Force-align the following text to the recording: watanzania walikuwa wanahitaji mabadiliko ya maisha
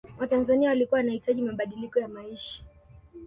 watanzania 0.19 0.69
walikuwa 0.69 0.97
wanahitaji 0.99 1.41
mabadiliko 1.41 1.99
ya 1.99 2.07
maisha 2.07 2.63